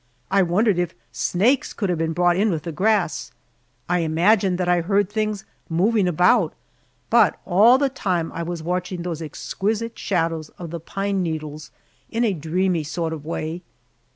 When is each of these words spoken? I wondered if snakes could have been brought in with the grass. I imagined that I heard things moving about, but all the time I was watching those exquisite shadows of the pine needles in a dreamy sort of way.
I 0.31 0.41
wondered 0.41 0.79
if 0.79 0.95
snakes 1.11 1.73
could 1.73 1.89
have 1.89 1.97
been 1.99 2.13
brought 2.13 2.35
in 2.35 2.49
with 2.49 2.63
the 2.63 2.71
grass. 2.71 3.31
I 3.87 3.99
imagined 3.99 4.57
that 4.57 4.67
I 4.67 4.81
heard 4.81 5.11
things 5.11 5.45
moving 5.69 6.07
about, 6.07 6.55
but 7.11 7.39
all 7.45 7.77
the 7.77 7.87
time 7.87 8.31
I 8.31 8.41
was 8.41 8.63
watching 8.63 9.03
those 9.03 9.21
exquisite 9.21 9.99
shadows 9.99 10.49
of 10.57 10.71
the 10.71 10.79
pine 10.79 11.21
needles 11.21 11.69
in 12.09 12.23
a 12.25 12.33
dreamy 12.33 12.83
sort 12.83 13.13
of 13.13 13.25
way. 13.25 13.61